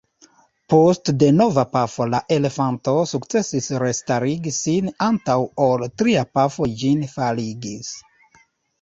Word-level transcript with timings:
Post 0.73 1.11
denova 1.23 1.65
pafo 1.77 2.07
la 2.13 2.21
elefanto 2.37 2.97
sukcesis 3.13 3.69
restarigi 3.85 4.57
sin 4.59 4.91
antaŭ 5.11 5.39
ol 5.69 5.89
tria 6.03 6.29
pafo 6.41 6.75
ĝin 6.83 7.09
faligis. 7.17 7.97